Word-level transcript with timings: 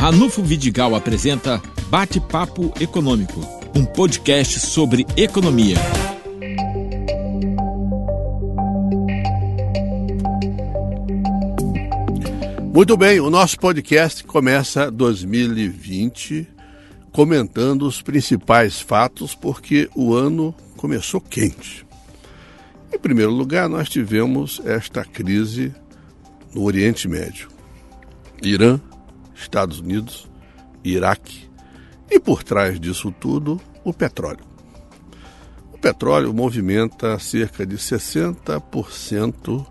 Ranulfo 0.00 0.42
Vidigal 0.42 0.94
apresenta 0.94 1.60
Bate-Papo 1.90 2.72
Econômico, 2.80 3.38
um 3.76 3.84
podcast 3.84 4.58
sobre 4.58 5.06
economia. 5.14 5.76
Muito 12.72 12.96
bem, 12.96 13.20
o 13.20 13.28
nosso 13.28 13.58
podcast 13.58 14.24
começa 14.24 14.90
2020 14.90 16.48
comentando 17.12 17.82
os 17.82 18.00
principais 18.00 18.80
fatos, 18.80 19.34
porque 19.34 19.90
o 19.94 20.14
ano 20.14 20.54
começou 20.78 21.20
quente. 21.20 21.86
Em 22.90 22.98
primeiro 22.98 23.32
lugar, 23.32 23.68
nós 23.68 23.90
tivemos 23.90 24.62
esta 24.64 25.04
crise 25.04 25.74
no 26.54 26.62
Oriente 26.62 27.06
Médio. 27.06 27.50
Irã, 28.42 28.80
Estados 29.40 29.80
Unidos, 29.80 30.28
Iraque 30.84 31.48
e 32.10 32.18
por 32.18 32.42
trás 32.42 32.80
disso 32.80 33.12
tudo, 33.12 33.60
o 33.84 33.92
petróleo. 33.92 34.44
O 35.72 35.78
petróleo 35.78 36.34
movimenta 36.34 37.18
cerca 37.18 37.64
de 37.64 37.76
60% 37.76 39.66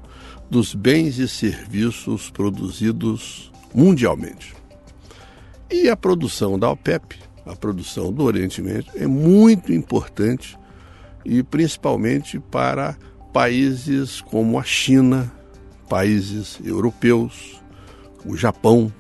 dos 0.50 0.73
bens 0.73 1.20
e 1.20 1.28
serviços 1.28 2.30
produzidos 2.30 3.52
mundialmente. 3.73 4.55
E 5.70 5.88
a 5.90 5.95
produção 5.95 6.58
da 6.58 6.72
OPEP, 6.72 7.20
a 7.45 7.56
produção 7.56 8.12
do 8.12 8.23
Oriente 8.23 8.62
Médio, 8.62 8.92
é 8.95 9.06
muito 9.06 9.72
importante 9.72 10.58
e 11.23 11.44
principalmente 11.44 12.40
para 12.40 12.98
países 13.31 14.22
como 14.22 14.58
a 14.58 14.64
China, 14.64 15.31
países 15.88 16.59
europeus, 16.64 17.62
o 18.26 18.36
Japão, 18.36 18.92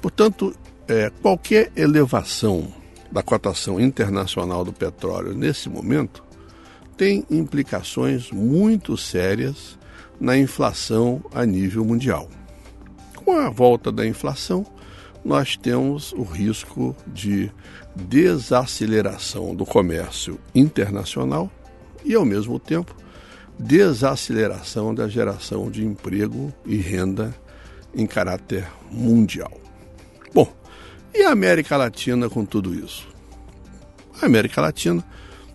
Portanto, 0.00 0.54
é, 0.88 1.10
qualquer 1.22 1.70
elevação 1.76 2.72
da 3.12 3.22
cotação 3.22 3.80
internacional 3.80 4.64
do 4.64 4.72
petróleo 4.72 5.34
nesse 5.34 5.68
momento 5.68 6.24
tem 6.96 7.24
implicações 7.30 8.30
muito 8.30 8.96
sérias 8.96 9.78
na 10.20 10.36
inflação 10.36 11.22
a 11.32 11.44
nível 11.44 11.84
mundial. 11.84 12.28
Com 13.14 13.32
a 13.38 13.48
volta 13.48 13.90
da 13.90 14.06
inflação, 14.06 14.66
nós 15.24 15.56
temos 15.56 16.12
o 16.12 16.22
risco 16.22 16.96
de 17.06 17.50
desaceleração 17.94 19.54
do 19.54 19.66
comércio 19.66 20.38
internacional 20.54 21.50
e, 22.04 22.14
ao 22.14 22.24
mesmo 22.24 22.58
tempo, 22.58 22.94
desaceleração 23.58 24.94
da 24.94 25.08
geração 25.08 25.70
de 25.70 25.84
emprego 25.84 26.52
e 26.64 26.76
renda 26.76 27.34
em 27.94 28.06
caráter 28.06 28.66
mundial. 28.90 29.59
E 31.12 31.22
a 31.22 31.32
América 31.32 31.76
Latina 31.76 32.30
com 32.30 32.44
tudo 32.44 32.74
isso? 32.74 33.08
A 34.20 34.26
América 34.26 34.60
Latina 34.60 35.04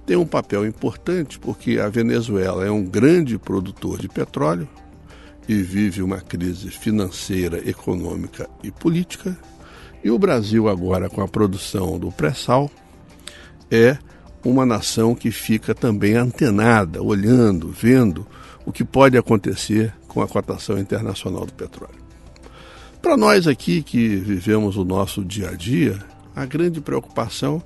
tem 0.05 0.17
um 0.17 0.25
papel 0.25 0.65
importante 0.65 1.39
porque 1.39 1.79
a 1.79 1.87
Venezuela 1.89 2.65
é 2.65 2.71
um 2.71 2.83
grande 2.83 3.37
produtor 3.37 3.99
de 3.99 4.07
petróleo 4.07 4.67
e 5.47 5.61
vive 5.61 6.01
uma 6.01 6.19
crise 6.19 6.69
financeira, 6.69 7.67
econômica 7.67 8.49
e 8.63 8.71
política. 8.71 9.37
E 10.03 10.11
o 10.11 10.19
Brasil, 10.19 10.67
agora 10.67 11.09
com 11.09 11.21
a 11.21 11.27
produção 11.27 11.97
do 11.97 12.11
pré-sal, 12.11 12.69
é 13.71 13.97
uma 14.43 14.65
nação 14.65 15.15
que 15.15 15.31
fica 15.31 15.73
também 15.73 16.15
antenada, 16.15 17.01
olhando, 17.01 17.69
vendo 17.69 18.27
o 18.65 18.71
que 18.71 18.83
pode 18.83 19.17
acontecer 19.17 19.93
com 20.07 20.21
a 20.21 20.27
cotação 20.27 20.77
internacional 20.77 21.45
do 21.45 21.53
petróleo. 21.53 22.04
Para 23.05 23.17
nós 23.17 23.45
aqui 23.45 23.83
que 23.83 24.15
vivemos 24.15 24.77
o 24.77 24.83
nosso 24.83 25.23
dia 25.23 25.49
a 25.49 25.55
dia, 25.55 25.99
a 26.35 26.43
grande 26.43 26.81
preocupação 26.81 27.61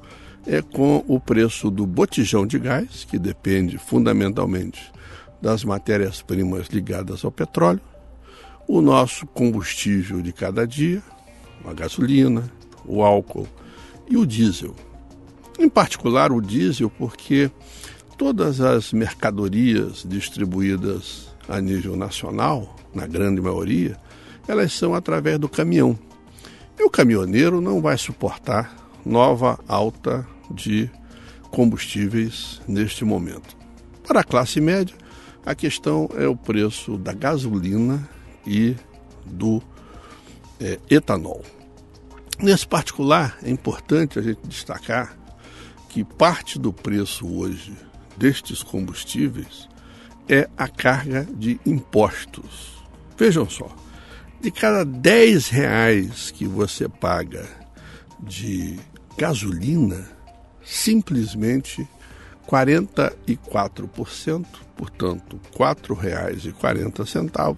é 0.45 0.61
com 0.61 1.01
o 1.07 1.17
preço 1.17 1.71
do 1.71 1.87
botijão 1.87 2.45
de 2.45 2.59
gás, 2.59 3.05
que 3.09 3.17
depende 3.17 3.77
fundamentalmente 3.77 4.91
das 5.41 5.63
matérias-primas 5.63 6.67
ligadas 6.67 7.23
ao 7.23 7.31
petróleo, 7.31 7.79
o 8.67 8.81
nosso 8.81 9.25
combustível 9.27 10.21
de 10.21 10.33
cada 10.33 10.67
dia, 10.67 11.01
a 11.63 11.71
gasolina, 11.71 12.51
o 12.85 13.01
álcool 13.01 13.47
e 14.09 14.17
o 14.17 14.25
diesel. 14.25 14.75
Em 15.57 15.69
particular 15.69 16.33
o 16.33 16.41
diesel, 16.41 16.89
porque 16.89 17.49
todas 18.17 18.59
as 18.59 18.91
mercadorias 18.91 20.05
distribuídas 20.05 21.29
a 21.47 21.61
nível 21.61 21.95
nacional, 21.95 22.75
na 22.93 23.07
grande 23.07 23.39
maioria, 23.39 23.97
elas 24.49 24.73
são 24.73 24.95
através 24.95 25.37
do 25.37 25.47
caminhão. 25.47 25.97
E 26.77 26.83
o 26.83 26.89
caminhoneiro 26.89 27.61
não 27.61 27.79
vai 27.79 27.95
suportar 27.99 28.75
nova 29.05 29.59
alta 29.67 30.27
de 30.49 30.89
combustíveis 31.51 32.59
neste 32.67 33.05
momento. 33.05 33.55
Para 34.07 34.21
a 34.21 34.23
classe 34.23 34.59
média, 34.59 34.95
a 35.45 35.53
questão 35.53 36.09
é 36.15 36.27
o 36.27 36.35
preço 36.35 36.97
da 36.97 37.13
gasolina 37.13 38.09
e 38.45 38.75
do 39.23 39.61
é, 40.59 40.79
etanol. 40.89 41.43
Nesse 42.39 42.67
particular, 42.67 43.37
é 43.43 43.51
importante 43.51 44.17
a 44.17 44.21
gente 44.23 44.39
destacar 44.47 45.15
que 45.89 46.03
parte 46.03 46.57
do 46.57 46.73
preço 46.73 47.27
hoje 47.27 47.77
destes 48.17 48.63
combustíveis 48.63 49.69
é 50.27 50.49
a 50.57 50.67
carga 50.67 51.27
de 51.35 51.59
impostos. 51.65 52.83
Vejam 53.15 53.47
só, 53.47 53.69
de 54.41 54.51
cada 54.51 54.85
10 54.85 55.49
reais 55.49 56.31
que 56.31 56.45
você 56.45 56.87
paga 56.87 57.45
de 58.19 58.79
gasolina, 59.17 60.09
simplesmente 60.63 61.87
44%, 62.47 64.45
portanto 64.75 65.39
R$ 65.51 65.65
4,40, 65.75 67.57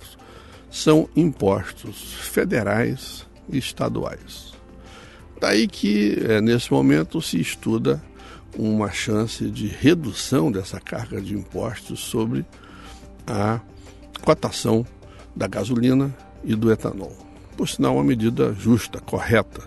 são 0.69 1.07
impostos 1.15 2.13
federais 2.13 3.27
e 3.49 3.57
estaduais. 3.57 4.53
Daí 5.39 5.67
que, 5.67 6.19
é, 6.27 6.41
nesse 6.41 6.71
momento, 6.71 7.21
se 7.21 7.39
estuda 7.39 8.01
uma 8.57 8.91
chance 8.91 9.49
de 9.49 9.67
redução 9.67 10.51
dessa 10.51 10.79
carga 10.79 11.21
de 11.21 11.33
impostos 11.33 11.99
sobre 11.99 12.45
a 13.25 13.59
cotação 14.23 14.85
da 15.35 15.47
gasolina, 15.47 16.15
e 16.43 16.55
do 16.55 16.71
etanol. 16.71 17.15
Por 17.55 17.67
sinal, 17.67 17.95
uma 17.95 18.03
medida 18.03 18.53
justa, 18.53 18.99
correta. 18.99 19.61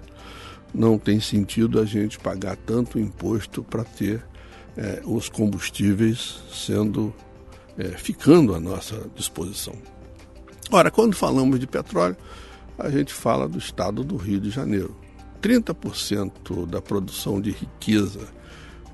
Não 0.72 0.98
tem 0.98 1.20
sentido 1.20 1.80
a 1.80 1.84
gente 1.84 2.18
pagar 2.18 2.56
tanto 2.56 2.98
imposto 2.98 3.62
para 3.62 3.84
ter 3.84 4.24
é, 4.76 5.02
os 5.04 5.28
combustíveis 5.28 6.42
sendo 6.52 7.14
é, 7.78 7.88
ficando 7.88 8.54
à 8.54 8.60
nossa 8.60 9.08
disposição. 9.14 9.74
Ora, 10.70 10.90
quando 10.90 11.14
falamos 11.14 11.60
de 11.60 11.66
petróleo, 11.66 12.16
a 12.78 12.90
gente 12.90 13.12
fala 13.12 13.48
do 13.48 13.58
estado 13.58 14.02
do 14.02 14.16
Rio 14.16 14.40
de 14.40 14.50
Janeiro. 14.50 14.96
30% 15.42 16.66
da 16.66 16.80
produção 16.80 17.40
de 17.40 17.50
riqueza 17.50 18.26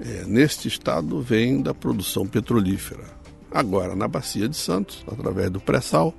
é, 0.00 0.24
neste 0.26 0.66
estado 0.66 1.20
vem 1.20 1.62
da 1.62 1.72
produção 1.72 2.26
petrolífera. 2.26 3.04
Agora, 3.50 3.94
na 3.94 4.08
Bacia 4.08 4.48
de 4.48 4.56
Santos, 4.56 5.04
através 5.06 5.50
do 5.50 5.60
pré-sal, 5.60 6.14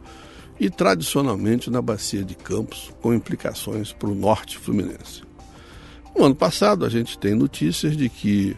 e 0.62 0.70
tradicionalmente 0.70 1.72
na 1.72 1.82
Bacia 1.82 2.24
de 2.24 2.36
Campos, 2.36 2.94
com 3.02 3.12
implicações 3.12 3.92
para 3.92 4.08
o 4.08 4.14
norte 4.14 4.60
fluminense. 4.60 5.24
No 6.16 6.24
ano 6.24 6.36
passado, 6.36 6.86
a 6.86 6.90
gente 6.90 7.18
tem 7.18 7.34
notícias 7.34 7.98
de 7.98 8.08
que 8.08 8.56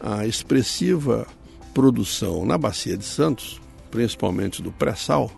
a 0.00 0.24
expressiva 0.24 1.26
produção 1.74 2.46
na 2.46 2.56
Bacia 2.56 2.96
de 2.96 3.04
Santos, 3.04 3.60
principalmente 3.90 4.62
do 4.62 4.70
pré-sal, 4.70 5.28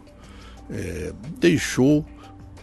é, 0.69 1.15
deixou 1.39 2.05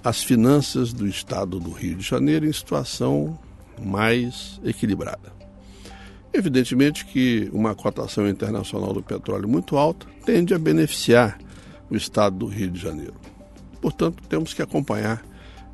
as 0.03 0.21
finanças 0.21 0.93
do 0.93 1.07
estado 1.07 1.59
do 1.59 1.71
Rio 1.71 1.95
de 1.95 2.07
Janeiro 2.07 2.45
em 2.45 2.53
situação 2.53 3.35
mais 3.83 4.61
equilibrada. 4.63 5.33
Evidentemente 6.31 7.03
que 7.03 7.49
uma 7.51 7.73
cotação 7.73 8.29
internacional 8.29 8.93
do 8.93 9.01
petróleo 9.01 9.49
muito 9.49 9.75
alta 9.75 10.05
tende 10.23 10.53
a 10.53 10.59
beneficiar 10.59 11.39
o 11.89 11.95
estado 11.95 12.37
do 12.37 12.45
Rio 12.45 12.69
de 12.69 12.79
Janeiro. 12.79 13.28
Portanto, 13.81 14.23
temos 14.27 14.53
que 14.53 14.61
acompanhar 14.61 15.23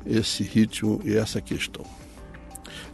esse 0.04 0.42
ritmo 0.42 1.00
e 1.04 1.16
essa 1.16 1.40
questão. 1.40 1.84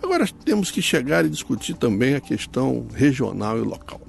Agora 0.03 0.27
temos 0.45 0.71
que 0.71 0.83
chegar 0.83 1.25
e 1.25 1.29
discutir 1.29 1.75
também 1.75 2.15
a 2.15 2.21
questão 2.21 2.87
regional 2.95 3.59
e 3.59 3.63
local. 3.63 4.01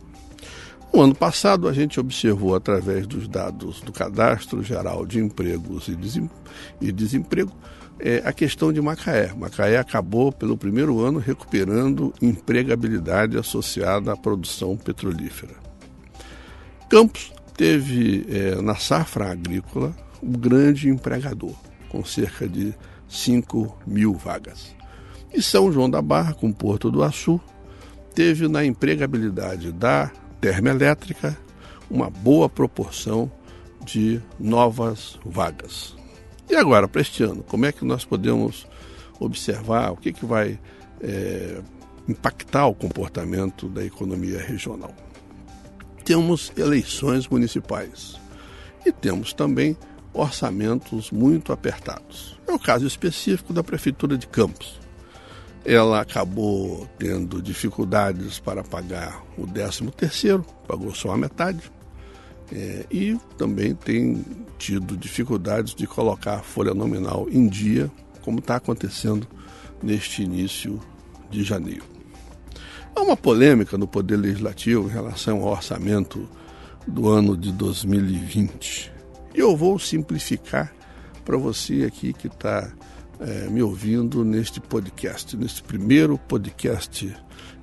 No 0.93 1.01
ano 1.01 1.15
passado, 1.15 1.67
a 1.67 1.73
gente 1.73 1.99
observou, 1.99 2.55
através 2.55 3.07
dos 3.07 3.27
dados 3.27 3.81
do 3.81 3.91
Cadastro 3.91 4.61
Geral 4.61 5.05
de 5.05 5.19
Empregos 5.19 5.87
e 5.87 6.91
Desemprego, 6.91 7.51
é, 7.99 8.21
a 8.25 8.31
questão 8.31 8.71
de 8.71 8.79
Macaé. 8.81 9.33
Macaé 9.33 9.77
acabou, 9.77 10.31
pelo 10.31 10.57
primeiro 10.57 10.99
ano, 10.99 11.19
recuperando 11.19 12.13
empregabilidade 12.21 13.37
associada 13.37 14.13
à 14.13 14.17
produção 14.17 14.77
petrolífera. 14.77 15.55
Campos 16.89 17.33
teve, 17.57 18.25
é, 18.29 18.61
na 18.61 18.75
safra 18.75 19.31
agrícola, 19.31 19.95
um 20.23 20.31
grande 20.31 20.87
empregador, 20.87 21.53
com 21.89 22.03
cerca 22.05 22.47
de 22.47 22.73
5 23.07 23.77
mil 23.85 24.13
vagas. 24.13 24.73
E 25.33 25.41
São 25.41 25.71
João 25.71 25.89
da 25.89 26.01
Barra, 26.01 26.33
com 26.33 26.51
Porto 26.51 26.89
do 26.89 27.03
Açu, 27.03 27.39
teve 28.15 28.47
na 28.47 28.63
empregabilidade 28.63 29.71
da 29.71 30.11
termoelétrica 30.39 31.37
uma 31.89 32.09
boa 32.09 32.47
proporção 32.47 33.31
de 33.83 34.21
novas 34.39 35.19
vagas. 35.25 35.95
E 36.49 36.55
agora, 36.55 36.87
para 36.87 37.01
este 37.01 37.23
ano, 37.23 37.43
como 37.43 37.65
é 37.65 37.71
que 37.71 37.83
nós 37.83 38.05
podemos 38.05 38.67
observar 39.19 39.91
o 39.91 39.97
que, 39.97 40.13
que 40.13 40.25
vai 40.25 40.59
é, 41.01 41.61
impactar 42.07 42.67
o 42.67 42.75
comportamento 42.75 43.67
da 43.67 43.83
economia 43.83 44.39
regional? 44.39 44.93
Temos 46.05 46.51
eleições 46.57 47.27
municipais 47.27 48.19
e 48.85 48.91
temos 48.91 49.33
também 49.33 49.77
orçamentos 50.13 51.11
muito 51.11 51.51
apertados. 51.51 52.39
É 52.47 52.51
o 52.51 52.59
caso 52.59 52.85
específico 52.85 53.51
da 53.51 53.63
Prefeitura 53.63 54.17
de 54.17 54.27
Campos. 54.27 54.79
Ela 55.65 56.01
acabou 56.01 56.87
tendo 56.99 57.41
dificuldades 57.41 58.37
para 58.37 58.63
pagar 58.63 59.23
o 59.37 59.47
13 59.47 59.91
terceiro, 59.91 60.45
pagou 60.67 60.93
só 60.93 61.11
a 61.11 61.17
metade, 61.17 61.71
é, 62.51 62.85
e 62.91 63.17
também 63.37 63.73
tem 63.73 64.23
tido 64.57 64.95
dificuldades 64.97 65.73
de 65.73 65.87
colocar 65.87 66.35
a 66.35 66.43
folha 66.43 66.73
nominal 66.73 67.27
em 67.31 67.47
dia, 67.47 67.89
como 68.21 68.39
está 68.39 68.57
acontecendo 68.57 69.27
neste 69.81 70.21
início 70.21 70.79
de 71.29 71.43
janeiro. 71.43 71.83
Há 72.95 73.01
uma 73.01 73.17
polêmica 73.17 73.77
no 73.77 73.87
Poder 73.87 74.17
Legislativo 74.17 74.87
em 74.87 74.91
relação 74.91 75.41
ao 75.41 75.51
orçamento 75.51 76.29
do 76.85 77.09
ano 77.09 77.35
de 77.35 77.51
2020. 77.51 78.91
Eu 79.33 79.57
vou 79.57 79.79
simplificar 79.79 80.71
para 81.25 81.37
você 81.37 81.85
aqui 81.85 82.13
que 82.13 82.27
está 82.27 82.71
é, 83.19 83.49
me 83.49 83.63
ouvindo 83.63 84.23
neste 84.23 84.59
podcast, 84.59 85.35
neste 85.35 85.63
primeiro 85.63 86.17
podcast 86.17 87.15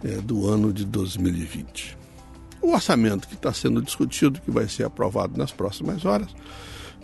é, 0.05 0.17
do 0.17 0.49
ano 0.49 0.72
de 0.72 0.84
2020. 0.84 1.96
O 2.61 2.72
orçamento 2.72 3.28
que 3.28 3.34
está 3.34 3.52
sendo 3.52 3.81
discutido, 3.81 4.40
que 4.40 4.50
vai 4.50 4.69
ser 4.69 4.84
aprovado 4.84 5.38
nas 5.38 5.52
próximas 5.52 6.05
horas, 6.05 6.34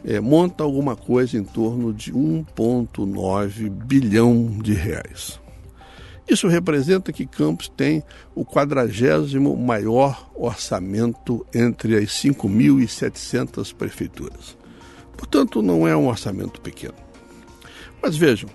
é, 0.04 0.18
monta 0.20 0.64
alguma 0.64 0.96
coisa 0.96 1.38
em 1.38 1.44
torno 1.44 1.92
de 1.92 2.12
1,9 2.12 3.70
bilhão 3.70 4.58
de 4.60 4.74
reais. 4.74 5.40
Isso 6.28 6.48
representa 6.48 7.12
que 7.12 7.24
Campos 7.24 7.68
tem 7.68 8.02
o 8.34 8.44
quadragésimo 8.44 9.56
maior 9.56 10.28
orçamento 10.34 11.46
entre 11.54 11.96
as 11.96 12.10
5.700 12.10 13.72
prefeituras. 13.72 14.56
Portanto, 15.16 15.62
não 15.62 15.86
é 15.86 15.96
um 15.96 16.08
orçamento 16.08 16.60
pequeno. 16.60 16.94
Mas 18.02 18.16
vejam, 18.16 18.50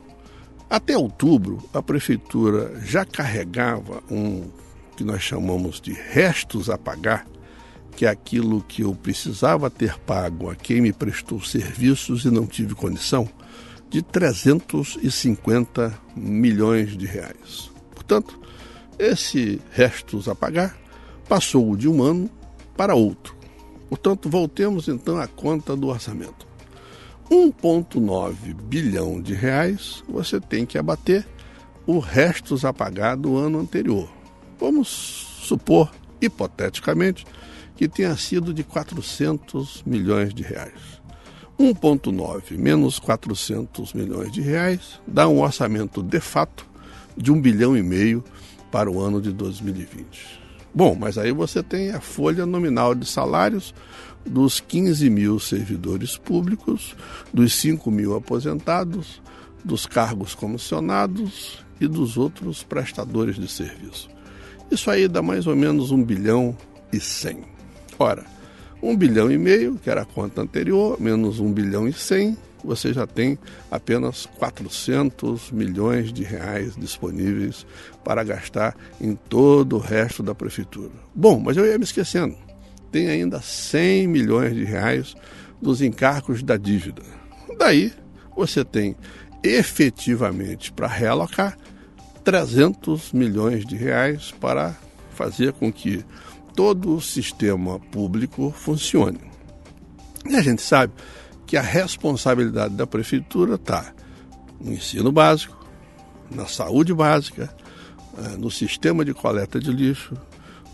até 0.69 0.97
outubro 0.97 1.63
a 1.73 1.81
prefeitura 1.81 2.79
já 2.83 3.05
carregava 3.05 4.03
um 4.11 4.49
que 4.95 5.03
nós 5.03 5.21
chamamos 5.21 5.79
de 5.79 5.93
restos 5.93 6.69
a 6.69 6.77
pagar, 6.77 7.25
que 7.95 8.05
é 8.05 8.09
aquilo 8.09 8.61
que 8.61 8.83
eu 8.83 8.93
precisava 8.93 9.69
ter 9.69 9.97
pago 9.99 10.49
a 10.49 10.55
quem 10.55 10.81
me 10.81 10.93
prestou 10.93 11.41
serviços 11.41 12.25
e 12.25 12.29
não 12.29 12.45
tive 12.45 12.75
condição 12.75 13.27
de 13.91 14.01
350 14.01 15.93
milhões 16.15 16.97
de 16.97 17.05
reais. 17.05 17.69
Portanto, 17.93 18.39
esse 18.97 19.61
restos 19.69 20.29
a 20.29 20.35
pagar 20.35 20.77
passou 21.27 21.75
de 21.75 21.89
um 21.89 22.01
ano 22.01 22.29
para 22.77 22.95
outro. 22.95 23.35
Portanto, 23.89 24.29
voltemos 24.29 24.87
então 24.87 25.17
à 25.17 25.27
conta 25.27 25.75
do 25.75 25.87
orçamento. 25.89 26.47
1,9 27.29 28.53
bilhão 28.53 29.21
de 29.21 29.33
reais 29.33 30.01
você 30.07 30.39
tem 30.39 30.65
que 30.65 30.77
abater 30.77 31.27
o 31.85 31.99
restos 31.99 32.63
a 32.63 32.71
pagar 32.71 33.17
do 33.17 33.35
ano 33.35 33.59
anterior. 33.59 34.09
Vamos 34.57 34.87
supor, 35.41 35.91
hipoteticamente, 36.21 37.25
que 37.75 37.89
tenha 37.89 38.15
sido 38.15 38.53
de 38.53 38.63
400 38.63 39.83
milhões 39.85 40.33
de 40.33 40.43
reais. 40.43 41.00
1,9 41.61 42.57
menos 42.57 42.97
400 42.97 43.93
milhões 43.93 44.31
de 44.31 44.41
reais 44.41 44.99
dá 45.05 45.27
um 45.27 45.41
orçamento 45.41 46.01
de 46.01 46.19
fato 46.19 46.65
de 47.15 47.31
1 47.31 47.39
bilhão 47.39 47.77
e 47.77 47.83
meio 47.83 48.23
para 48.71 48.89
o 48.89 48.99
ano 48.99 49.21
de 49.21 49.31
2020. 49.31 50.41
Bom, 50.73 50.95
mas 50.99 51.19
aí 51.19 51.31
você 51.31 51.61
tem 51.61 51.91
a 51.91 52.01
folha 52.01 52.47
nominal 52.47 52.95
de 52.95 53.05
salários 53.05 53.75
dos 54.25 54.59
15 54.59 55.07
mil 55.09 55.39
servidores 55.39 56.17
públicos, 56.17 56.95
dos 57.31 57.53
5 57.53 57.91
mil 57.91 58.15
aposentados, 58.15 59.21
dos 59.63 59.85
cargos 59.85 60.33
comissionados 60.33 61.63
e 61.79 61.87
dos 61.87 62.17
outros 62.17 62.63
prestadores 62.63 63.35
de 63.35 63.47
serviço. 63.47 64.09
Isso 64.71 64.89
aí 64.89 65.07
dá 65.07 65.21
mais 65.21 65.45
ou 65.45 65.55
menos 65.55 65.91
1 65.91 66.03
bilhão 66.03 66.57
e 66.91 66.99
100. 66.99 67.43
Ora, 67.99 68.25
1 68.81 68.95
bilhão 68.95 69.31
e 69.31 69.37
meio, 69.37 69.75
que 69.75 69.89
era 69.89 70.01
a 70.01 70.05
conta 70.05 70.41
anterior, 70.41 70.99
menos 70.99 71.39
1 71.39 71.51
bilhão 71.51 71.87
e 71.87 71.93
100, 71.93 72.37
você 72.63 72.93
já 72.93 73.07
tem 73.07 73.37
apenas 73.69 74.25
400 74.37 75.51
milhões 75.51 76.13
de 76.13 76.23
reais 76.23 76.75
disponíveis 76.75 77.65
para 78.03 78.23
gastar 78.23 78.75
em 78.99 79.15
todo 79.15 79.77
o 79.77 79.79
resto 79.79 80.21
da 80.21 80.35
prefeitura. 80.35 80.91
Bom, 81.13 81.39
mas 81.39 81.57
eu 81.57 81.65
ia 81.65 81.77
me 81.77 81.83
esquecendo. 81.83 82.35
Tem 82.91 83.07
ainda 83.07 83.41
100 83.41 84.07
milhões 84.07 84.53
de 84.53 84.63
reais 84.63 85.15
dos 85.61 85.81
encargos 85.81 86.43
da 86.43 86.57
dívida. 86.57 87.01
Daí 87.57 87.91
você 88.35 88.63
tem 88.63 88.95
efetivamente 89.43 90.71
para 90.71 90.87
realocar 90.87 91.57
300 92.23 93.11
milhões 93.13 93.65
de 93.65 93.75
reais 93.75 94.31
para 94.39 94.75
fazer 95.13 95.53
com 95.53 95.71
que 95.71 96.05
todo 96.55 96.95
o 96.95 97.01
sistema 97.01 97.79
público 97.79 98.53
funcione. 98.55 99.19
E 100.25 100.35
a 100.35 100.41
gente 100.41 100.61
sabe 100.61 100.93
que 101.45 101.57
a 101.57 101.61
responsabilidade 101.61 102.75
da 102.75 102.87
prefeitura 102.87 103.55
está 103.55 103.93
no 104.59 104.71
ensino 104.71 105.11
básico, 105.11 105.57
na 106.29 106.45
saúde 106.45 106.93
básica, 106.93 107.53
eh, 108.17 108.37
no 108.37 108.51
sistema 108.51 109.03
de 109.03 109.13
coleta 109.13 109.59
de 109.59 109.71
lixo, 109.71 110.15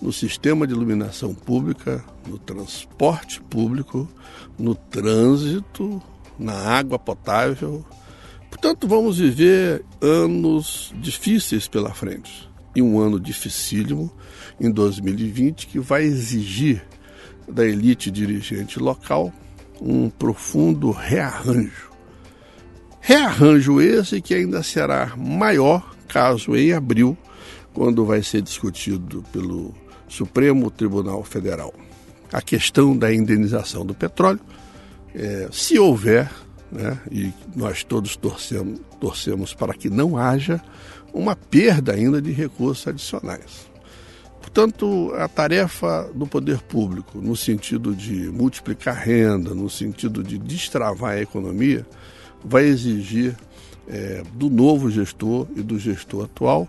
no 0.01 0.13
sistema 0.13 0.67
de 0.67 0.73
iluminação 0.73 1.33
pública, 1.33 2.03
no 2.27 2.37
transporte 2.37 3.41
público, 3.41 4.07
no 4.57 4.75
trânsito, 4.75 6.01
na 6.37 6.53
água 6.53 6.99
potável. 6.99 7.83
Portanto, 8.49 8.87
vamos 8.87 9.17
viver 9.17 9.83
anos 10.01 10.93
difíceis 10.99 11.67
pela 11.67 11.93
frente. 11.93 12.47
E 12.77 12.81
um 12.81 12.99
ano 12.99 13.19
dificílimo 13.19 14.11
em 14.59 14.69
2020 14.69 15.65
que 15.65 15.79
vai 15.79 16.03
exigir 16.03 16.85
da 17.47 17.65
elite 17.65 18.11
dirigente 18.11 18.77
local 18.79 19.33
um 19.81 20.09
profundo 20.09 20.91
rearranjo. 20.91 21.89
Rearranjo 22.99 23.81
esse 23.81 24.21
que 24.21 24.35
ainda 24.35 24.61
será 24.61 25.15
maior 25.15 25.95
caso 26.07 26.55
em 26.55 26.71
abril, 26.71 27.17
quando 27.73 28.05
vai 28.05 28.21
ser 28.21 28.43
discutido 28.43 29.23
pelo 29.31 29.73
Supremo 30.07 30.69
Tribunal 30.69 31.23
Federal 31.23 31.73
a 32.31 32.41
questão 32.41 32.95
da 32.95 33.13
indenização 33.13 33.85
do 33.85 33.93
petróleo, 33.93 34.39
é, 35.15 35.47
se 35.51 35.79
houver, 35.79 36.29
né, 36.71 36.99
e 37.11 37.33
nós 37.55 37.83
todos 37.83 38.15
torcemos, 38.15 38.79
torcemos 38.99 39.53
para 39.53 39.73
que 39.73 39.89
não 39.89 40.17
haja 40.17 40.61
uma 41.13 41.35
perda 41.35 41.93
ainda 41.93 42.21
de 42.21 42.31
recursos 42.31 42.87
adicionais. 42.87 43.67
Portanto, 44.39 45.13
a 45.17 45.27
tarefa 45.27 46.09
do 46.15 46.25
poder 46.25 46.61
público, 46.61 47.19
no 47.19 47.35
sentido 47.35 47.93
de 47.93 48.29
multiplicar 48.29 48.95
renda, 48.95 49.53
no 49.53 49.69
sentido 49.69 50.23
de 50.23 50.37
destravar 50.37 51.13
a 51.13 51.21
economia, 51.21 51.85
vai 52.43 52.65
exigir 52.65 53.35
é, 53.87 54.23
do 54.33 54.49
novo 54.49 54.89
gestor 54.89 55.47
e 55.55 55.61
do 55.61 55.77
gestor 55.77 56.25
atual 56.25 56.67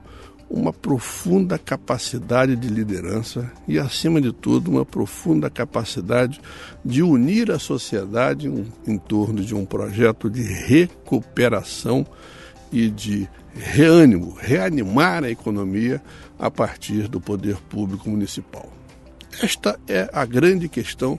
uma 0.50 0.72
profunda 0.72 1.58
capacidade 1.58 2.56
de 2.56 2.68
liderança 2.68 3.50
e, 3.66 3.78
acima 3.78 4.20
de 4.20 4.32
tudo, 4.32 4.70
uma 4.70 4.84
profunda 4.84 5.50
capacidade 5.50 6.40
de 6.84 7.02
unir 7.02 7.50
a 7.50 7.58
sociedade 7.58 8.48
em, 8.48 8.66
em 8.86 8.98
torno 8.98 9.42
de 9.42 9.54
um 9.54 9.66
projeto 9.66 10.30
de 10.30 10.42
recuperação 10.42 12.06
e 12.72 12.88
de 12.88 13.28
reânimo, 13.58 14.36
reanimar 14.40 15.24
a 15.24 15.30
economia 15.30 16.02
a 16.38 16.50
partir 16.50 17.08
do 17.08 17.20
poder 17.20 17.56
público 17.68 18.08
municipal. 18.08 18.72
Esta 19.42 19.78
é 19.86 20.08
a 20.12 20.24
grande 20.24 20.68
questão 20.68 21.18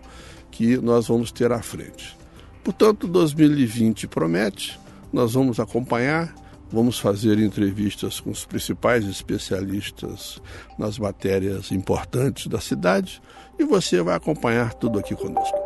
que 0.50 0.78
nós 0.78 1.08
vamos 1.08 1.32
ter 1.32 1.52
à 1.52 1.62
frente. 1.62 2.18
Portanto, 2.64 3.08
2020 3.08 4.08
promete, 4.08 4.80
nós 5.12 5.34
vamos 5.34 5.60
acompanhar, 5.60 6.34
vamos 6.72 7.00
fazer 7.00 7.40
entrevistas 7.40 8.20
com 8.20 8.30
os 8.30 8.46
principais 8.46 9.06
especialistas 9.06 10.42
nas 10.78 11.00
matérias 11.00 11.72
importantes 11.72 12.48
da 12.48 12.60
cidade 12.60 13.22
e 13.58 13.64
você 13.64 14.02
vai 14.02 14.16
acompanhar 14.16 14.74
tudo 14.74 15.00
aqui 15.00 15.16
conosco. 15.16 15.58